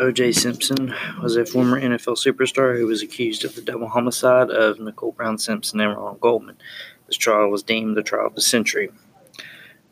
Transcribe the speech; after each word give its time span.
O.J. 0.00 0.32
Simpson 0.32 0.92
was 1.22 1.36
a 1.36 1.46
former 1.46 1.80
NFL 1.80 2.18
superstar 2.18 2.76
who 2.76 2.86
was 2.86 3.00
accused 3.00 3.44
of 3.44 3.54
the 3.54 3.62
double 3.62 3.88
homicide 3.88 4.50
of 4.50 4.80
Nicole 4.80 5.12
Brown 5.12 5.38
Simpson 5.38 5.78
and 5.78 5.92
Ronald 5.92 6.20
Goldman. 6.20 6.56
This 7.06 7.16
trial 7.16 7.48
was 7.48 7.62
deemed 7.62 7.96
the 7.96 8.02
trial 8.02 8.26
of 8.26 8.34
the 8.34 8.40
century. 8.40 8.90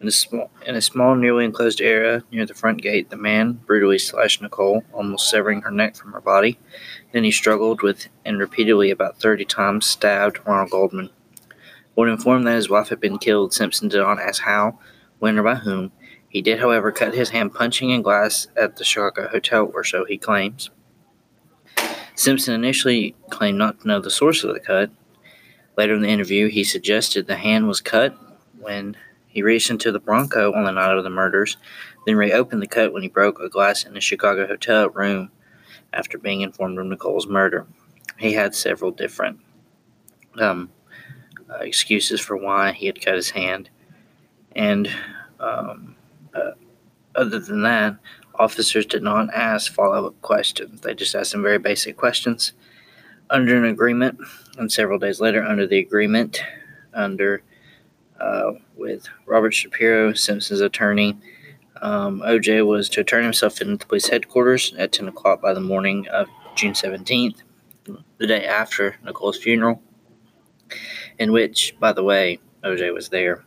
In 0.00 0.08
a 0.08 0.10
small, 0.10 0.50
in 0.66 0.74
a 0.74 0.80
small, 0.80 1.14
nearly 1.14 1.44
enclosed 1.44 1.80
area 1.80 2.24
near 2.32 2.44
the 2.44 2.52
front 2.52 2.82
gate, 2.82 3.10
the 3.10 3.16
man 3.16 3.52
brutally 3.52 3.98
slashed 3.98 4.42
Nicole, 4.42 4.82
almost 4.92 5.30
severing 5.30 5.62
her 5.62 5.70
neck 5.70 5.94
from 5.94 6.12
her 6.14 6.20
body. 6.20 6.58
Then 7.12 7.22
he 7.22 7.30
struggled 7.30 7.82
with 7.82 8.08
and 8.24 8.40
repeatedly, 8.40 8.90
about 8.90 9.20
30 9.20 9.44
times, 9.44 9.86
stabbed 9.86 10.40
Ronald 10.44 10.70
Goldman. 10.70 11.10
When 11.94 12.08
informed 12.08 12.44
that 12.48 12.56
his 12.56 12.68
wife 12.68 12.88
had 12.88 12.98
been 12.98 13.18
killed, 13.18 13.54
Simpson 13.54 13.88
did 13.88 13.98
not 13.98 14.18
ask 14.18 14.42
how, 14.42 14.80
when, 15.20 15.38
or 15.38 15.44
by 15.44 15.54
whom. 15.54 15.92
He 16.32 16.40
did, 16.40 16.60
however, 16.60 16.90
cut 16.90 17.12
his 17.12 17.28
hand 17.28 17.52
punching 17.52 17.90
in 17.90 18.00
glass 18.00 18.46
at 18.56 18.76
the 18.76 18.84
Chicago 18.84 19.28
hotel, 19.28 19.70
or 19.74 19.84
so 19.84 20.06
he 20.06 20.16
claims. 20.16 20.70
Simpson 22.14 22.54
initially 22.54 23.14
claimed 23.28 23.58
not 23.58 23.80
to 23.80 23.88
know 23.88 24.00
the 24.00 24.10
source 24.10 24.42
of 24.42 24.54
the 24.54 24.60
cut. 24.60 24.90
Later 25.76 25.92
in 25.92 26.00
the 26.00 26.08
interview, 26.08 26.48
he 26.48 26.64
suggested 26.64 27.26
the 27.26 27.36
hand 27.36 27.68
was 27.68 27.82
cut 27.82 28.16
when 28.58 28.96
he 29.28 29.42
reached 29.42 29.68
into 29.68 29.92
the 29.92 30.00
Bronco 30.00 30.54
on 30.54 30.64
the 30.64 30.70
night 30.70 30.96
of 30.96 31.04
the 31.04 31.10
murders, 31.10 31.58
then 32.06 32.16
reopened 32.16 32.62
the 32.62 32.66
cut 32.66 32.94
when 32.94 33.02
he 33.02 33.10
broke 33.10 33.38
a 33.38 33.50
glass 33.50 33.84
in 33.84 33.94
a 33.94 34.00
Chicago 34.00 34.46
hotel 34.46 34.88
room 34.88 35.30
after 35.92 36.16
being 36.16 36.40
informed 36.40 36.78
of 36.78 36.86
Nicole's 36.86 37.26
murder. 37.26 37.66
He 38.16 38.32
had 38.32 38.54
several 38.54 38.90
different 38.90 39.38
um, 40.40 40.70
uh, 41.50 41.56
excuses 41.56 42.22
for 42.22 42.38
why 42.38 42.72
he 42.72 42.86
had 42.86 43.04
cut 43.04 43.16
his 43.16 43.30
hand, 43.30 43.68
and 44.56 44.90
um, 45.38 45.96
uh, 46.34 46.52
other 47.14 47.38
than 47.38 47.62
that, 47.62 47.96
officers 48.36 48.86
did 48.86 49.02
not 49.02 49.32
ask 49.34 49.72
follow 49.72 50.06
up 50.06 50.20
questions. 50.22 50.80
They 50.80 50.94
just 50.94 51.14
asked 51.14 51.30
some 51.30 51.42
very 51.42 51.58
basic 51.58 51.96
questions 51.96 52.52
under 53.30 53.56
an 53.56 53.64
agreement, 53.64 54.18
and 54.58 54.70
several 54.70 54.98
days 54.98 55.20
later, 55.20 55.42
under 55.42 55.66
the 55.66 55.78
agreement, 55.78 56.42
under 56.92 57.42
uh, 58.20 58.52
with 58.76 59.08
Robert 59.26 59.52
Shapiro, 59.52 60.12
Simpson's 60.12 60.60
attorney, 60.60 61.18
um, 61.80 62.20
OJ 62.20 62.64
was 62.66 62.88
to 62.90 63.02
turn 63.02 63.24
himself 63.24 63.60
in 63.60 63.76
the 63.76 63.86
police 63.86 64.08
headquarters 64.08 64.72
at 64.78 64.92
10 64.92 65.08
o'clock 65.08 65.40
by 65.40 65.52
the 65.52 65.60
morning 65.60 66.06
of 66.08 66.28
June 66.54 66.74
17th, 66.74 67.42
the 68.18 68.26
day 68.26 68.46
after 68.46 68.96
Nicole's 69.04 69.38
funeral, 69.38 69.82
in 71.18 71.32
which, 71.32 71.74
by 71.80 71.92
the 71.92 72.04
way, 72.04 72.38
OJ 72.62 72.94
was 72.94 73.08
there. 73.08 73.44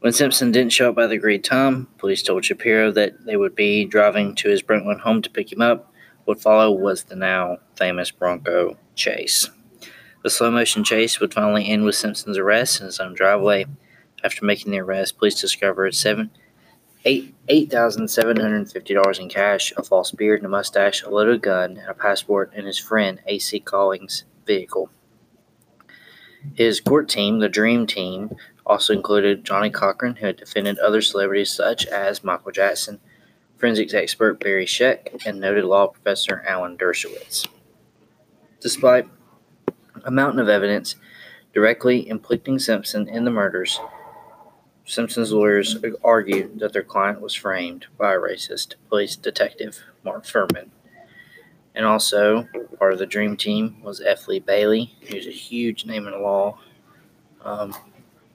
When 0.00 0.12
Simpson 0.12 0.52
didn't 0.52 0.72
show 0.72 0.90
up 0.90 0.96
by 0.96 1.06
the 1.06 1.16
agreed 1.16 1.42
time, 1.42 1.88
police 1.98 2.22
told 2.22 2.44
Shapiro 2.44 2.92
that 2.92 3.24
they 3.24 3.36
would 3.36 3.54
be 3.54 3.84
driving 3.84 4.34
to 4.36 4.48
his 4.48 4.62
Brentwood 4.62 5.00
home 5.00 5.22
to 5.22 5.30
pick 5.30 5.50
him 5.50 5.62
up. 5.62 5.92
What 6.26 6.40
followed 6.40 6.80
was 6.80 7.04
the 7.04 7.16
now 7.16 7.58
famous 7.76 8.10
Bronco 8.10 8.76
chase. 8.94 9.48
The 10.22 10.30
slow 10.30 10.50
motion 10.50 10.84
chase 10.84 11.18
would 11.18 11.32
finally 11.32 11.68
end 11.68 11.84
with 11.84 11.94
Simpson's 11.94 12.36
arrest 12.36 12.80
in 12.80 12.86
his 12.86 13.00
own 13.00 13.14
driveway. 13.14 13.66
After 14.22 14.44
making 14.44 14.72
the 14.72 14.80
arrest, 14.80 15.18
police 15.18 15.40
discovered 15.40 15.94
seven, 15.94 16.30
eight 17.04 17.34
eight 17.48 17.70
thousand 17.70 18.08
seven 18.08 18.38
hundred 18.38 18.56
and 18.56 18.70
fifty 18.70 18.92
dollars 18.92 19.18
in 19.18 19.28
cash, 19.28 19.72
a 19.76 19.82
false 19.82 20.10
beard 20.10 20.40
and 20.40 20.46
a 20.46 20.50
mustache, 20.50 21.02
a 21.04 21.10
loaded 21.10 21.42
gun, 21.42 21.76
and 21.76 21.88
a 21.88 21.94
passport 21.94 22.52
in 22.54 22.66
his 22.66 22.78
friend 22.78 23.20
A.C. 23.26 23.60
Cowlings' 23.60 24.24
vehicle. 24.46 24.90
His 26.54 26.80
court 26.80 27.08
team, 27.08 27.38
the 27.38 27.48
Dream 27.48 27.86
Team, 27.86 28.36
also 28.66 28.92
included 28.92 29.44
Johnnie 29.44 29.70
Cochran, 29.70 30.16
who 30.16 30.26
had 30.26 30.36
defended 30.36 30.78
other 30.78 31.00
celebrities 31.00 31.52
such 31.52 31.86
as 31.86 32.24
Michael 32.24 32.50
Jackson, 32.50 33.00
forensics 33.56 33.94
expert 33.94 34.40
Barry 34.40 34.66
Scheck, 34.66 35.24
and 35.24 35.40
noted 35.40 35.64
law 35.64 35.86
professor 35.86 36.44
Alan 36.46 36.76
Dershowitz. 36.76 37.46
Despite 38.60 39.08
a 40.04 40.10
mountain 40.10 40.40
of 40.40 40.48
evidence 40.48 40.96
directly 41.54 42.00
implicating 42.00 42.58
Simpson 42.58 43.08
in 43.08 43.24
the 43.24 43.30
murders, 43.30 43.78
Simpson's 44.84 45.32
lawyers 45.32 45.76
argued 46.04 46.58
that 46.60 46.72
their 46.72 46.82
client 46.82 47.20
was 47.20 47.34
framed 47.34 47.86
by 47.96 48.14
a 48.14 48.18
racist 48.18 48.74
police 48.88 49.16
detective, 49.16 49.82
Mark 50.04 50.24
Fuhrman. 50.24 50.70
And 51.74 51.84
also, 51.84 52.48
part 52.78 52.92
of 52.92 52.98
the 52.98 53.06
Dream 53.06 53.36
Team 53.36 53.82
was 53.82 54.00
F. 54.00 54.28
Lee 54.28 54.38
Bailey, 54.40 54.94
who's 55.08 55.26
a 55.26 55.32
huge 55.32 55.84
name 55.84 56.06
in 56.06 56.22
law. 56.22 56.58
Um, 57.44 57.74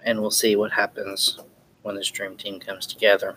and 0.04 0.22
we'll 0.22 0.32
see 0.32 0.56
what 0.56 0.72
happens 0.74 1.40
when 1.82 1.96
this 1.96 2.10
dream 2.10 2.36
team 2.36 2.60
comes 2.60 2.86
together. 2.86 3.36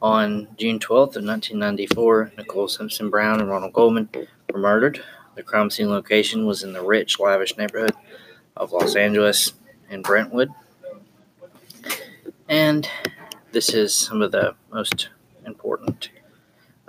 On 0.00 0.48
June 0.56 0.78
12th 0.78 1.16
of 1.16 1.24
1994, 1.24 2.32
Nicole 2.36 2.68
Simpson 2.68 3.10
Brown 3.10 3.40
and 3.40 3.48
Ronald 3.48 3.72
Goldman 3.72 4.08
were 4.52 4.58
murdered. 4.58 5.02
The 5.34 5.42
crime 5.42 5.70
scene 5.70 5.90
location 5.90 6.46
was 6.46 6.62
in 6.62 6.72
the 6.72 6.82
rich, 6.82 7.18
lavish 7.18 7.56
neighborhood 7.56 7.92
of 8.56 8.72
Los 8.72 8.96
Angeles 8.96 9.54
in 9.90 10.02
Brentwood. 10.02 10.50
And 12.48 12.88
this 13.52 13.74
is 13.74 13.94
some 13.94 14.22
of 14.22 14.32
the 14.32 14.54
most 14.72 15.08
important. 15.44 16.10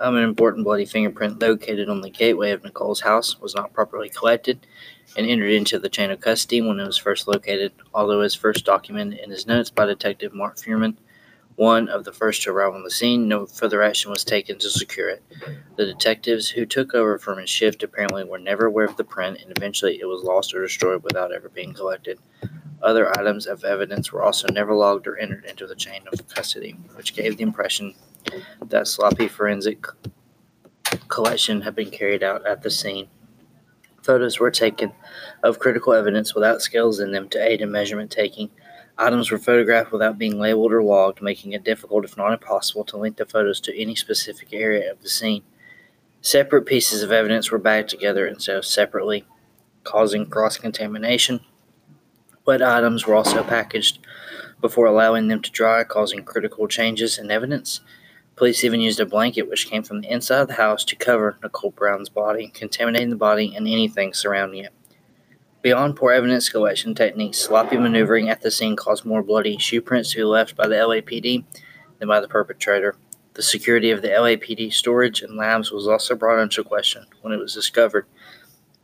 Um, 0.00 0.16
an 0.16 0.24
important 0.24 0.64
bloody 0.64 0.86
fingerprint 0.86 1.42
located 1.42 1.90
on 1.90 2.00
the 2.00 2.08
gateway 2.08 2.52
of 2.52 2.64
Nicole's 2.64 3.02
house 3.02 3.38
was 3.38 3.54
not 3.54 3.74
properly 3.74 4.08
collected 4.08 4.66
and 5.14 5.26
entered 5.26 5.52
into 5.52 5.78
the 5.78 5.90
chain 5.90 6.10
of 6.10 6.20
custody 6.20 6.62
when 6.62 6.80
it 6.80 6.86
was 6.86 6.96
first 6.96 7.28
located, 7.28 7.72
although 7.92 8.20
was 8.20 8.34
first 8.34 8.64
documented 8.64 9.18
in 9.18 9.30
his 9.30 9.46
notes 9.46 9.68
by 9.68 9.84
Detective 9.84 10.32
Mark 10.32 10.56
Fuhrman, 10.56 10.96
one 11.56 11.90
of 11.90 12.04
the 12.04 12.12
first 12.12 12.42
to 12.42 12.50
arrive 12.50 12.72
on 12.72 12.82
the 12.82 12.90
scene. 12.90 13.28
No 13.28 13.44
further 13.44 13.82
action 13.82 14.10
was 14.10 14.24
taken 14.24 14.58
to 14.60 14.70
secure 14.70 15.10
it. 15.10 15.22
The 15.76 15.84
detectives 15.84 16.48
who 16.48 16.64
took 16.64 16.94
over 16.94 17.18
from 17.18 17.38
his 17.38 17.50
shift 17.50 17.82
apparently 17.82 18.24
were 18.24 18.38
never 18.38 18.64
aware 18.64 18.86
of 18.86 18.96
the 18.96 19.04
print, 19.04 19.38
and 19.42 19.54
eventually 19.54 20.00
it 20.00 20.06
was 20.06 20.24
lost 20.24 20.54
or 20.54 20.62
destroyed 20.62 21.02
without 21.02 21.30
ever 21.30 21.50
being 21.50 21.74
collected. 21.74 22.18
Other 22.82 23.10
items 23.18 23.46
of 23.46 23.64
evidence 23.64 24.10
were 24.10 24.22
also 24.22 24.48
never 24.48 24.72
logged 24.74 25.06
or 25.06 25.18
entered 25.18 25.44
into 25.44 25.66
the 25.66 25.74
chain 25.74 26.04
of 26.10 26.26
custody, 26.28 26.78
which 26.94 27.14
gave 27.14 27.36
the 27.36 27.42
impression 27.42 27.94
that 28.68 28.88
sloppy 28.88 29.28
forensic 29.28 29.86
collection 31.08 31.62
had 31.62 31.74
been 31.74 31.90
carried 31.90 32.22
out 32.22 32.46
at 32.46 32.62
the 32.62 32.70
scene. 32.70 33.08
Photos 34.02 34.40
were 34.40 34.50
taken 34.50 34.92
of 35.42 35.58
critical 35.58 35.92
evidence 35.92 36.34
without 36.34 36.62
scales 36.62 37.00
in 37.00 37.12
them 37.12 37.28
to 37.28 37.42
aid 37.42 37.60
in 37.60 37.70
measurement 37.70 38.10
taking. 38.10 38.50
Items 38.96 39.30
were 39.30 39.38
photographed 39.38 39.92
without 39.92 40.18
being 40.18 40.38
labeled 40.38 40.72
or 40.72 40.82
logged, 40.82 41.22
making 41.22 41.52
it 41.52 41.64
difficult, 41.64 42.04
if 42.04 42.16
not 42.16 42.32
impossible, 42.32 42.84
to 42.84 42.96
link 42.96 43.16
the 43.16 43.26
photos 43.26 43.60
to 43.60 43.80
any 43.80 43.94
specific 43.94 44.52
area 44.52 44.90
of 44.90 45.02
the 45.02 45.08
scene. 45.08 45.42
Separate 46.22 46.66
pieces 46.66 47.02
of 47.02 47.12
evidence 47.12 47.50
were 47.50 47.58
bagged 47.58 47.88
together 47.88 48.26
instead 48.26 48.56
of 48.56 48.66
separately, 48.66 49.24
causing 49.84 50.26
cross 50.26 50.58
contamination. 50.58 51.40
Wet 52.44 52.62
items 52.62 53.06
were 53.06 53.14
also 53.14 53.42
packaged 53.42 54.00
before 54.60 54.86
allowing 54.86 55.28
them 55.28 55.40
to 55.40 55.50
dry, 55.50 55.84
causing 55.84 56.22
critical 56.22 56.68
changes 56.68 57.16
in 57.18 57.30
evidence. 57.30 57.80
Police 58.40 58.64
even 58.64 58.80
used 58.80 58.98
a 59.00 59.04
blanket 59.04 59.50
which 59.50 59.68
came 59.68 59.82
from 59.82 60.00
the 60.00 60.10
inside 60.10 60.40
of 60.40 60.48
the 60.48 60.54
house 60.54 60.82
to 60.86 60.96
cover 60.96 61.36
Nicole 61.42 61.72
Brown's 61.72 62.08
body, 62.08 62.48
contaminating 62.48 63.10
the 63.10 63.16
body 63.16 63.54
and 63.54 63.68
anything 63.68 64.14
surrounding 64.14 64.64
it. 64.64 64.72
Beyond 65.60 65.96
poor 65.96 66.12
evidence 66.12 66.48
collection 66.48 66.94
techniques, 66.94 67.36
sloppy 67.36 67.76
maneuvering 67.76 68.30
at 68.30 68.40
the 68.40 68.50
scene 68.50 68.76
caused 68.76 69.04
more 69.04 69.22
bloody 69.22 69.58
shoe 69.58 69.82
prints 69.82 70.12
to 70.12 70.16
be 70.16 70.24
left 70.24 70.56
by 70.56 70.66
the 70.66 70.76
LAPD 70.76 71.44
than 71.98 72.08
by 72.08 72.18
the 72.18 72.28
perpetrator. 72.28 72.96
The 73.34 73.42
security 73.42 73.90
of 73.90 74.00
the 74.00 74.08
LAPD 74.08 74.72
storage 74.72 75.20
and 75.20 75.36
labs 75.36 75.70
was 75.70 75.86
also 75.86 76.14
brought 76.14 76.40
into 76.40 76.64
question 76.64 77.04
when 77.20 77.34
it 77.34 77.40
was 77.40 77.52
discovered 77.52 78.06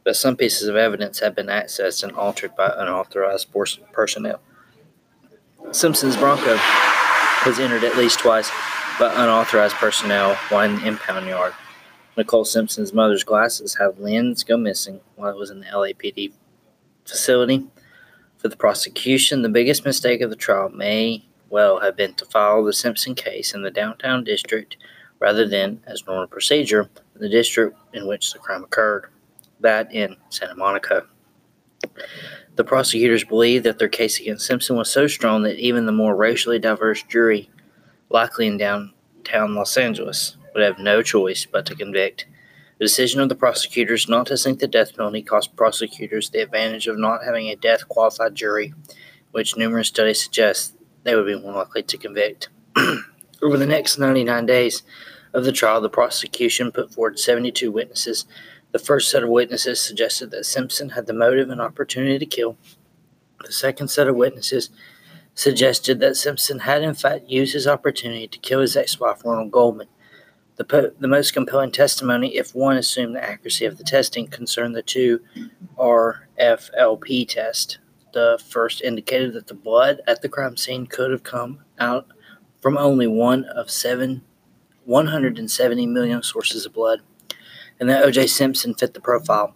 that 0.04 0.16
some 0.16 0.36
pieces 0.36 0.68
of 0.68 0.76
evidence 0.76 1.20
had 1.20 1.34
been 1.34 1.46
accessed 1.46 2.02
and 2.02 2.12
altered 2.12 2.54
by 2.56 2.74
unauthorized 2.76 3.48
personnel. 3.92 4.42
Simpson's 5.72 6.18
Bronco 6.18 6.58
was 7.46 7.58
entered 7.58 7.84
at 7.84 7.96
least 7.96 8.18
twice 8.18 8.50
by 8.98 9.12
unauthorized 9.12 9.74
personnel 9.76 10.34
while 10.48 10.62
in 10.62 10.76
the 10.76 10.86
impound 10.86 11.26
yard. 11.26 11.52
Nicole 12.16 12.46
Simpson's 12.46 12.94
mother's 12.94 13.24
glasses 13.24 13.74
had 13.74 13.98
lens 13.98 14.42
go 14.42 14.56
missing 14.56 15.00
while 15.16 15.30
it 15.30 15.36
was 15.36 15.50
in 15.50 15.60
the 15.60 15.66
LAPD 15.66 16.32
facility. 17.04 17.66
For 18.38 18.48
the 18.48 18.56
prosecution, 18.56 19.42
the 19.42 19.50
biggest 19.50 19.84
mistake 19.84 20.22
of 20.22 20.30
the 20.30 20.36
trial 20.36 20.70
may 20.70 21.26
well 21.50 21.80
have 21.80 21.96
been 21.96 22.14
to 22.14 22.24
file 22.24 22.64
the 22.64 22.72
Simpson 22.72 23.14
case 23.14 23.52
in 23.52 23.62
the 23.62 23.70
downtown 23.70 24.24
district 24.24 24.78
rather 25.18 25.46
than, 25.46 25.82
as 25.86 26.06
normal 26.06 26.26
procedure, 26.26 26.88
in 27.14 27.20
the 27.20 27.28
district 27.28 27.76
in 27.92 28.06
which 28.06 28.32
the 28.32 28.38
crime 28.38 28.64
occurred, 28.64 29.10
that 29.60 29.92
in 29.92 30.16
Santa 30.30 30.54
Monica. 30.54 31.04
The 32.56 32.64
prosecutors 32.64 33.24
believed 33.24 33.64
that 33.64 33.78
their 33.78 33.88
case 33.88 34.18
against 34.20 34.46
Simpson 34.46 34.76
was 34.76 34.90
so 34.90 35.06
strong 35.06 35.42
that 35.42 35.58
even 35.58 35.84
the 35.84 35.92
more 35.92 36.16
racially 36.16 36.58
diverse 36.58 37.02
jury 37.02 37.50
likely 38.08 38.46
in 38.46 38.58
downtown 38.58 39.54
Los 39.54 39.76
Angeles, 39.76 40.36
would 40.54 40.62
have 40.62 40.78
no 40.78 41.02
choice 41.02 41.46
but 41.46 41.66
to 41.66 41.74
convict. 41.74 42.26
The 42.78 42.84
decision 42.84 43.20
of 43.20 43.28
the 43.28 43.34
prosecutors 43.34 44.08
not 44.08 44.26
to 44.26 44.36
sink 44.36 44.60
the 44.60 44.66
death 44.66 44.96
penalty 44.96 45.22
cost 45.22 45.56
prosecutors 45.56 46.30
the 46.30 46.40
advantage 46.40 46.86
of 46.86 46.98
not 46.98 47.24
having 47.24 47.48
a 47.48 47.56
death 47.56 47.88
qualified 47.88 48.34
jury, 48.34 48.74
which 49.32 49.56
numerous 49.56 49.88
studies 49.88 50.22
suggest 50.22 50.74
they 51.02 51.14
would 51.14 51.26
be 51.26 51.38
more 51.38 51.52
likely 51.52 51.82
to 51.82 51.96
convict. 51.96 52.48
Over 53.42 53.56
the 53.56 53.66
next 53.66 53.98
99 53.98 54.46
days, 54.46 54.82
of 55.36 55.44
the 55.44 55.52
trial, 55.52 55.82
the 55.82 55.90
prosecution 55.90 56.72
put 56.72 56.92
forward 56.92 57.18
72 57.18 57.70
witnesses. 57.70 58.24
The 58.72 58.78
first 58.78 59.10
set 59.10 59.22
of 59.22 59.28
witnesses 59.28 59.80
suggested 59.80 60.30
that 60.30 60.46
Simpson 60.46 60.90
had 60.90 61.06
the 61.06 61.12
motive 61.12 61.50
and 61.50 61.60
opportunity 61.60 62.18
to 62.18 62.26
kill. 62.26 62.56
The 63.44 63.52
second 63.52 63.88
set 63.88 64.08
of 64.08 64.16
witnesses 64.16 64.70
suggested 65.36 66.00
that 66.00 66.16
Simpson 66.16 66.60
had 66.60 66.82
in 66.82 66.94
fact 66.94 67.28
used 67.28 67.52
his 67.52 67.68
opportunity 67.68 68.26
to 68.26 68.38
kill 68.38 68.60
his 68.60 68.76
ex 68.76 68.98
wife, 68.98 69.24
Ronald 69.24 69.52
Goldman. 69.52 69.86
The, 70.56 70.64
po- 70.64 70.90
the 70.98 71.06
most 71.06 71.34
compelling 71.34 71.70
testimony, 71.70 72.36
if 72.36 72.54
one 72.54 72.78
assumed 72.78 73.14
the 73.14 73.22
accuracy 73.22 73.66
of 73.66 73.76
the 73.76 73.84
testing, 73.84 74.26
concerned 74.26 74.74
the 74.74 74.82
two 74.82 75.20
RFLP 75.78 77.28
test. 77.28 77.78
The 78.14 78.42
first 78.48 78.80
indicated 78.80 79.34
that 79.34 79.46
the 79.46 79.54
blood 79.54 80.00
at 80.06 80.22
the 80.22 80.30
crime 80.30 80.56
scene 80.56 80.86
could 80.86 81.10
have 81.10 81.22
come 81.22 81.60
out 81.78 82.06
from 82.62 82.78
only 82.78 83.06
one 83.06 83.44
of 83.44 83.70
seven 83.70 84.22
170 84.86 85.86
million 85.86 86.22
sources 86.22 86.64
of 86.64 86.72
blood, 86.72 87.02
and 87.78 87.90
that 87.90 88.04
O.J. 88.04 88.28
Simpson 88.28 88.72
fit 88.72 88.94
the 88.94 89.00
profile. 89.00 89.54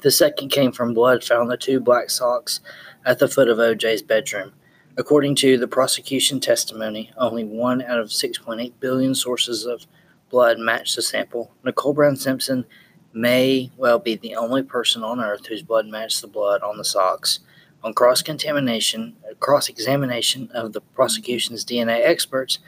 The 0.00 0.12
second 0.12 0.50
came 0.50 0.72
from 0.72 0.94
blood 0.94 1.24
found 1.24 1.42
in 1.42 1.48
the 1.48 1.56
two 1.56 1.80
black 1.80 2.08
socks 2.08 2.60
at 3.04 3.18
the 3.18 3.28
foot 3.28 3.48
of 3.48 3.58
O.J.'s 3.58 4.00
bedroom. 4.00 4.52
According 4.98 5.36
to 5.36 5.56
the 5.56 5.68
prosecution 5.68 6.40
testimony, 6.40 7.12
only 7.16 7.44
one 7.44 7.82
out 7.82 8.00
of 8.00 8.08
6.8 8.08 8.72
billion 8.80 9.14
sources 9.14 9.64
of 9.64 9.86
blood 10.28 10.58
matched 10.58 10.96
the 10.96 11.02
sample. 11.02 11.52
Nicole 11.64 11.92
Brown 11.94 12.16
Simpson 12.16 12.66
may 13.12 13.70
well 13.76 14.00
be 14.00 14.16
the 14.16 14.34
only 14.34 14.64
person 14.64 15.04
on 15.04 15.20
earth 15.20 15.46
whose 15.46 15.62
blood 15.62 15.86
matched 15.86 16.20
the 16.20 16.26
blood 16.26 16.62
on 16.62 16.78
the 16.78 16.84
socks. 16.84 17.38
On 17.84 17.94
cross 17.94 18.22
contamination, 18.22 19.14
cross 19.38 19.68
examination 19.68 20.50
of 20.52 20.72
the 20.72 20.80
prosecution's 20.80 21.64
DNA 21.64 22.04
experts, 22.04 22.58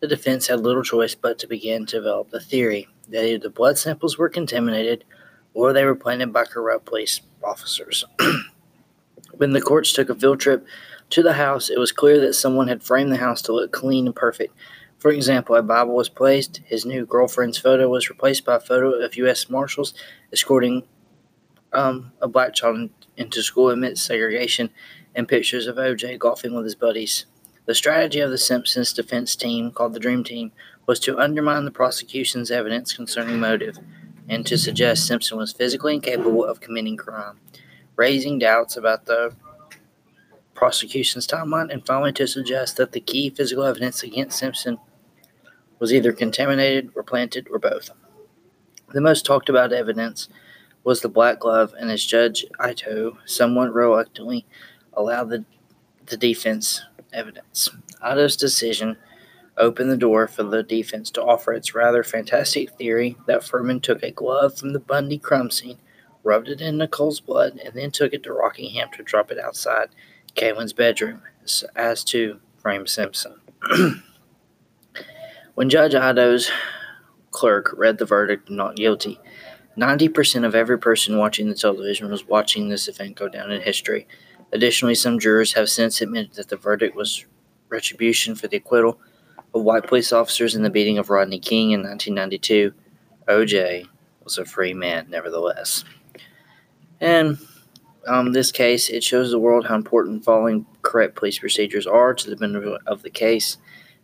the 0.00 0.08
defense 0.08 0.48
had 0.48 0.58
little 0.58 0.82
choice 0.82 1.14
but 1.14 1.38
to 1.38 1.46
begin 1.46 1.86
to 1.86 1.98
develop 1.98 2.30
the 2.30 2.40
theory 2.40 2.88
that 3.10 3.24
either 3.24 3.44
the 3.44 3.48
blood 3.48 3.78
samples 3.78 4.18
were 4.18 4.28
contaminated 4.28 5.04
or 5.54 5.72
they 5.72 5.84
were 5.84 5.94
planted 5.94 6.32
by 6.32 6.46
corrupt 6.46 6.84
police 6.84 7.20
officers. 7.44 8.04
when 9.36 9.52
the 9.52 9.60
courts 9.60 9.92
took 9.92 10.10
a 10.10 10.14
field 10.14 10.40
trip 10.40 10.66
to 11.10 11.22
the 11.22 11.34
house, 11.34 11.70
it 11.70 11.78
was 11.78 11.92
clear 11.92 12.20
that 12.20 12.34
someone 12.34 12.68
had 12.68 12.82
framed 12.82 13.12
the 13.12 13.16
house 13.16 13.42
to 13.42 13.52
look 13.52 13.72
clean 13.72 14.06
and 14.06 14.14
perfect. 14.14 14.54
For 14.98 15.10
example, 15.10 15.54
a 15.54 15.62
Bible 15.62 15.94
was 15.94 16.08
placed, 16.08 16.62
his 16.64 16.84
new 16.86 17.06
girlfriend's 17.06 17.58
photo 17.58 17.88
was 17.88 18.08
replaced 18.08 18.44
by 18.44 18.56
a 18.56 18.60
photo 18.60 18.92
of 18.92 19.16
U.S. 19.16 19.48
Marshals 19.48 19.94
escorting 20.32 20.84
um, 21.72 22.12
a 22.20 22.28
black 22.28 22.54
child 22.54 22.90
into 23.16 23.42
school 23.42 23.70
amidst 23.70 24.06
segregation, 24.06 24.70
and 25.14 25.28
pictures 25.28 25.66
of 25.66 25.76
OJ 25.76 26.18
golfing 26.18 26.54
with 26.54 26.64
his 26.64 26.74
buddies. 26.74 27.24
The 27.64 27.74
strategy 27.74 28.20
of 28.20 28.30
the 28.30 28.38
Simpsons 28.38 28.92
defense 28.92 29.34
team, 29.34 29.70
called 29.70 29.94
the 29.94 30.00
Dream 30.00 30.22
Team, 30.22 30.52
was 30.86 31.00
to 31.00 31.18
undermine 31.18 31.64
the 31.64 31.70
prosecution's 31.70 32.50
evidence 32.50 32.92
concerning 32.92 33.40
motive 33.40 33.78
and 34.28 34.46
to 34.46 34.58
suggest 34.58 35.06
Simpson 35.06 35.38
was 35.38 35.52
physically 35.52 35.94
incapable 35.94 36.44
of 36.44 36.60
committing 36.60 36.96
crime, 36.96 37.38
raising 37.96 38.38
doubts 38.38 38.76
about 38.76 39.06
the 39.06 39.34
prosecution's 40.56 41.26
timeline, 41.26 41.72
and 41.72 41.86
finally 41.86 42.12
to 42.14 42.26
suggest 42.26 42.76
that 42.76 42.92
the 42.92 43.00
key 43.00 43.30
physical 43.30 43.64
evidence 43.64 44.02
against 44.02 44.38
Simpson 44.38 44.78
was 45.78 45.92
either 45.92 46.12
contaminated 46.12 46.90
or 46.96 47.02
planted 47.02 47.46
or 47.50 47.58
both. 47.58 47.90
The 48.92 49.00
most 49.00 49.24
talked 49.24 49.48
about 49.48 49.72
evidence 49.72 50.28
was 50.82 51.00
the 51.00 51.08
black 51.08 51.40
glove, 51.40 51.74
and 51.78 51.90
as 51.90 52.04
Judge 52.04 52.46
Ito 52.64 53.18
somewhat 53.24 53.74
reluctantly 53.74 54.46
allowed 54.92 55.30
the, 55.30 55.44
the 56.06 56.16
defense 56.16 56.82
evidence. 57.12 57.68
Ito's 58.02 58.36
decision 58.36 58.96
opened 59.58 59.90
the 59.90 59.96
door 59.96 60.28
for 60.28 60.42
the 60.42 60.62
defense 60.62 61.10
to 61.10 61.22
offer 61.22 61.52
its 61.52 61.74
rather 61.74 62.04
fantastic 62.04 62.70
theory 62.72 63.16
that 63.26 63.40
Fuhrman 63.40 63.82
took 63.82 64.02
a 64.02 64.10
glove 64.10 64.58
from 64.58 64.72
the 64.72 64.80
Bundy 64.80 65.18
crime 65.18 65.50
scene, 65.50 65.78
rubbed 66.22 66.48
it 66.48 66.60
in 66.60 66.78
Nicole's 66.78 67.20
blood, 67.20 67.58
and 67.64 67.74
then 67.74 67.90
took 67.90 68.12
it 68.12 68.22
to 68.24 68.32
Rockingham 68.32 68.88
to 68.96 69.02
drop 69.02 69.30
it 69.30 69.38
outside 69.38 69.88
Kaelin's 70.36 70.72
bedroom, 70.72 71.22
as 71.74 72.04
to 72.04 72.40
frame 72.58 72.86
Simpson. 72.86 73.40
when 75.54 75.70
Judge 75.70 75.94
Ito's 75.94 76.50
clerk 77.30 77.74
read 77.76 77.98
the 77.98 78.04
verdict 78.04 78.50
not 78.50 78.76
guilty, 78.76 79.18
90% 79.76 80.46
of 80.46 80.54
every 80.54 80.78
person 80.78 81.18
watching 81.18 81.48
the 81.48 81.54
television 81.54 82.10
was 82.10 82.26
watching 82.26 82.68
this 82.68 82.88
event 82.88 83.16
go 83.16 83.28
down 83.28 83.50
in 83.50 83.60
history. 83.60 84.06
Additionally, 84.52 84.94
some 84.94 85.18
jurors 85.18 85.52
have 85.52 85.68
since 85.68 86.00
admitted 86.00 86.34
that 86.34 86.48
the 86.48 86.56
verdict 86.56 86.96
was 86.96 87.26
retribution 87.68 88.34
for 88.34 88.48
the 88.48 88.56
acquittal 88.56 88.98
of 89.54 89.62
white 89.62 89.86
police 89.86 90.12
officers 90.12 90.54
in 90.54 90.62
the 90.62 90.70
beating 90.70 90.98
of 90.98 91.10
Rodney 91.10 91.38
King 91.38 91.72
in 91.72 91.82
1992. 91.82 92.72
OJ 93.28 93.86
was 94.22 94.38
a 94.38 94.44
free 94.44 94.72
man, 94.72 95.06
nevertheless. 95.10 95.84
And 97.00 97.38
um, 98.06 98.32
this 98.32 98.52
case, 98.52 98.88
it 98.88 99.04
shows 99.04 99.30
the 99.30 99.38
world 99.38 99.66
how 99.66 99.74
important 99.74 100.24
following 100.24 100.66
correct 100.82 101.16
police 101.16 101.38
procedures 101.38 101.86
are 101.86 102.14
to 102.14 102.30
the 102.30 102.36
benefit 102.36 102.80
of 102.86 103.02
the 103.02 103.10
case. 103.10 103.58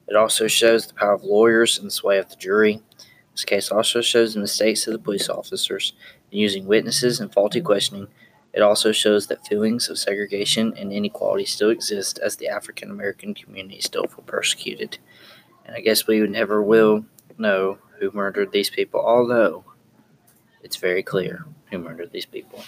It 0.09 0.17
also 0.17 0.47
shows 0.49 0.87
the 0.87 0.95
power 0.95 1.15
of 1.15 1.25
lawyers 1.25 1.79
and 1.79 1.87
the 1.87 1.93
sway 1.93 2.19
of 2.19 2.29
the 2.29 2.37
jury. 2.37 2.83
This 3.33 3.45
case 3.45 3.71
also 3.71 4.01
shows 4.01 4.35
the 4.35 4.41
mistakes 4.41 4.87
of 4.87 4.93
the 4.93 4.99
police 4.99 5.29
officers 5.29 5.95
in 6.31 6.39
using 6.39 6.67
witnesses 6.67 7.21
and 7.21 7.33
faulty 7.33 7.61
questioning 7.61 8.09
it 8.53 8.61
also 8.61 8.93
shows 8.93 9.27
that 9.27 9.47
feelings 9.47 9.89
of 9.89 9.99
segregation 9.99 10.75
and 10.77 10.93
inequality 10.93 11.47
still 11.47 11.71
exist 11.71 12.19
as 12.19 12.37
the 12.37 12.49
African 12.49 12.91
American 12.91 13.35
community 13.35 13.81
still 13.81 14.07
feel 14.07 14.25
persecuted. 14.27 14.99
And 15.65 15.75
I 15.75 15.81
guess 15.81 16.07
we 16.07 16.21
never 16.21 16.63
will 16.63 17.07
know 17.39 17.79
who 17.99 18.11
murdered 18.11 18.53
these 18.53 18.69
people, 18.69 19.01
although 19.01 19.65
it's 20.63 20.77
very 20.77 21.03
clear 21.03 21.47
who 21.71 21.79
murdered 21.79 22.13
these 22.13 22.27
people. 22.27 22.63